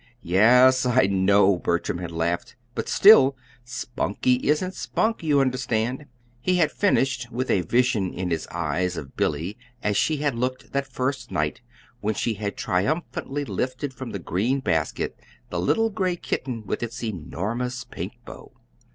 [0.23, 6.07] "Yes, I know," Bertram had laughed; "but still, Spunkie isn't Spunk, you understand!"
[6.39, 10.73] he had finished, with a vision in his eyes of Billy as she had looked
[10.73, 11.61] that first night
[11.99, 15.19] when she had triumphantly lifted from the green basket
[15.51, 18.51] the little gray kitten with its enormous pink bow.